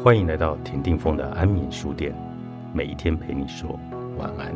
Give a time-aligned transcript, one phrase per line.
[0.00, 2.12] 欢迎来到田定峰的安眠书店，
[2.72, 3.78] 每一天陪你说
[4.18, 4.52] 晚安。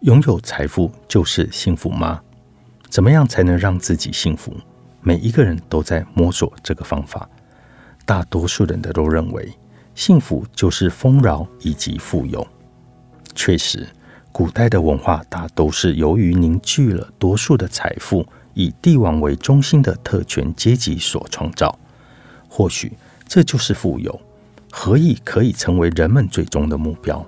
[0.00, 2.20] 拥有财富就是幸福吗？
[2.88, 4.54] 怎么样才能让自己幸福？
[5.00, 7.28] 每一个人都在摸索这个方法。
[8.06, 9.52] 大多数人的都认为，
[9.94, 12.46] 幸福就是丰饶以及富有。
[13.34, 13.86] 确实，
[14.32, 21.76] 古代的文化大都是由于凝聚了多数的财富，以帝王为中心的特权阶级所创造。
[22.48, 22.92] 或许
[23.26, 24.20] 这就是富有，
[24.70, 27.24] 何以可以成为人们最终的目标？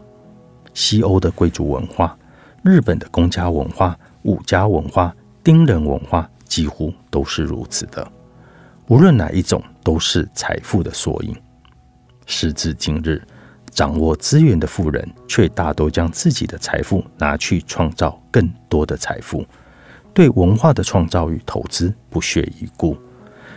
[0.74, 2.16] 西欧的贵族文化。
[2.62, 8.06] 日本的公家文化、武家文化、丁人文化几乎都是如此的。
[8.88, 11.36] 无论哪一种，都是财富的缩影。
[12.26, 13.22] 时至今日，
[13.76, 19.44] 掌握资源的富人却大都将自己的财富拿去创造更多的财富，
[20.14, 22.96] 对文化的创造与投资不屑一顾。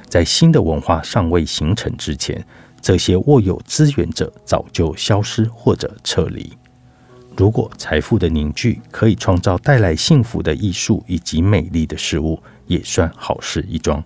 [0.09, 2.45] 在新的文化尚未形成之前，
[2.81, 6.52] 这些握有资源者早就消失或者撤离。
[7.38, 14.04] 如果财富的凝聚可以创造带来幸福的艺术以及美丽的事物，也算好事一桩。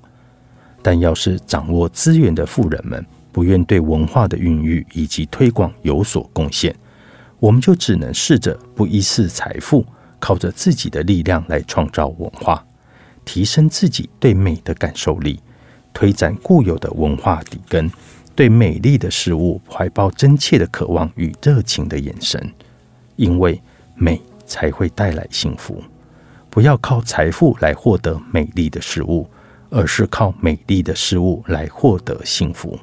[0.84, 3.04] 但要是掌握资源的富人们
[3.34, 6.74] 不愿对文化的孕育以及推广有所贡献，
[7.40, 9.84] 我们就只能试着不依恃财富，
[10.20, 12.64] 靠着自己的力量来创造文化，
[13.26, 15.42] 提升自己对美的感受力，
[15.94, 17.92] 推展固有的文化底根，
[18.36, 22.54] 对美丽的事物怀抱真切的渴望与热情的眼神。
[23.16, 23.62] 因为
[23.96, 25.84] 美才会带来幸福，
[26.50, 29.28] 不要靠财富来获得美丽的事物，
[29.70, 32.80] 而是靠美丽的事物来获得幸福。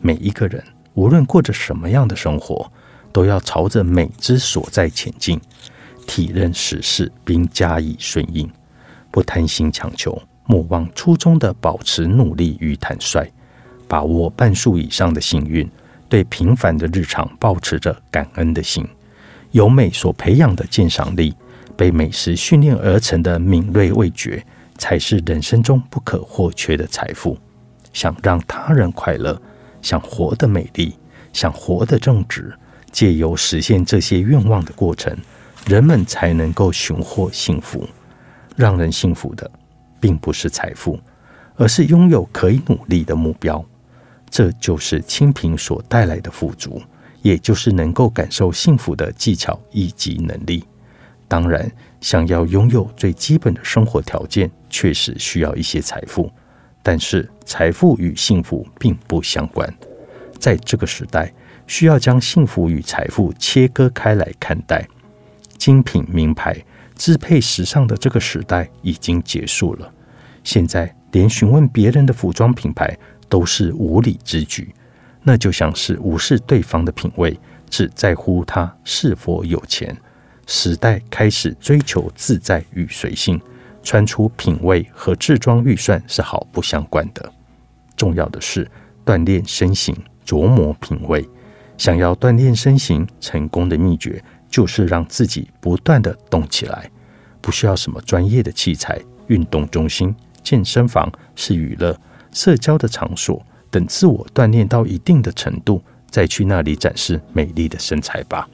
[0.00, 0.62] 每一个人
[0.94, 2.70] 无论过着什么样的生活，
[3.12, 5.40] 都要朝着美之所在前进，
[6.06, 8.50] 体认时事并加以顺应，
[9.10, 13.30] 不贪心强求，莫忘初衷的保持努力与坦率，
[13.86, 15.68] 把握半数以上的幸运，
[16.08, 18.86] 对平凡的日常保持着感恩的心。
[19.52, 21.34] 由美所培养的鉴赏力，
[21.76, 24.44] 被美食训练而成的敏锐味觉，
[24.78, 27.36] 才是人生中不可或缺的财富。
[27.92, 29.40] 想让他人快乐，
[29.82, 30.96] 想活得美丽，
[31.32, 32.52] 想活得正直，
[32.90, 35.16] 借由实现这些愿望的过程，
[35.66, 37.88] 人们才能够寻获幸福。
[38.56, 39.50] 让人幸福的，
[39.98, 40.98] 并不是财富，
[41.56, 43.64] 而是拥有可以努力的目标。
[44.28, 46.82] 这就是清贫所带来的富足。
[47.22, 50.64] 也就是能够感受幸福的技巧以及能力。
[51.28, 51.70] 当然，
[52.00, 56.32] 想要拥有最基本的生活条件，确实需要一些财富。
[56.82, 59.72] 但是，财富与幸福并不相关。
[60.38, 61.32] 在这个时代，
[61.66, 64.86] 需要将幸福与财富切割开来看待。
[65.58, 66.56] 精品名牌
[66.96, 69.92] 支配时尚的这个时代已经结束了。
[70.42, 72.96] 现在，连询问别人的服装品牌
[73.28, 74.74] 都是无理之举。
[75.22, 79.94] 那就像是无视对方的品味，只在乎他是否有钱。
[80.46, 83.38] 时代开始追求自在与随性，
[83.82, 87.32] 穿出品味和制装预算是毫不相关的。
[87.96, 88.70] 重要的是
[89.04, 91.26] 锻炼身形，琢磨品味。
[91.76, 96.90] 想要锻炼身形，成功的秘诀就是让自己不断的动起来，
[97.40, 99.00] 不需要什么专业的器材。
[99.28, 101.96] 运动中心、健身房是娱乐、
[102.32, 103.40] 社交的场所。
[103.70, 105.80] 等自我锻炼到一定的程度，
[106.10, 108.48] 再去那里展示美丽的身材吧。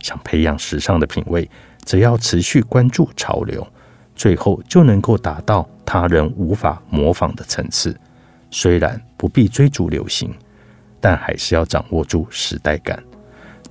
[0.00, 1.48] 想培养时尚的品味，
[1.84, 3.66] 则要持续关注潮流，
[4.20, 7.96] 最后就能够达到他人无法模仿的层次。
[8.50, 10.30] 虽然不必追逐流行，
[11.00, 13.02] 但还是要掌握住时代感。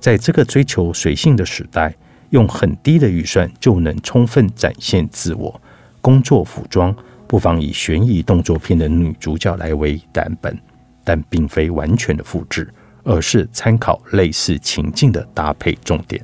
[0.00, 1.94] 在这个追求随性的时代，
[2.30, 5.60] 用很低的预算就能充分展现自我。
[6.00, 6.92] 工作服装。
[7.28, 10.58] 不妨以悬疑动作片的女主角来为蓝本，
[11.04, 12.68] 但并非完全的复制，
[13.04, 16.20] 而是参考类似情境的搭配重点。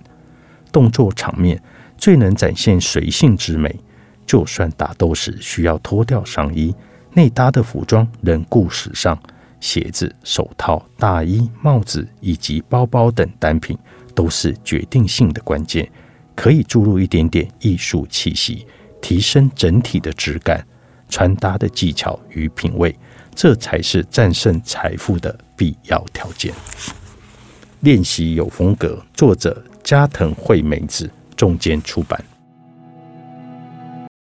[0.73, 1.63] 动作场面
[1.97, 3.79] 最能展现随性之美，
[4.27, 6.75] 就算打斗时需要脱掉上衣，
[7.13, 9.19] 内搭的服装仍固时尚。
[9.59, 13.77] 鞋子、手套、大衣、帽子以及包包等单品
[14.15, 15.91] 都是决定性的关键，
[16.35, 18.67] 可以注入一点点艺术气息，
[19.01, 20.65] 提升整体的质感。
[21.09, 22.95] 穿搭的技巧与品味，
[23.35, 26.53] 这才是战胜财富的必要条件。
[27.81, 32.23] 练习有风格，作者加藤惠美子，重间出版。